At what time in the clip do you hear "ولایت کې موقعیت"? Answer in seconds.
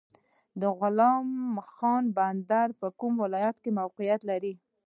3.23-4.21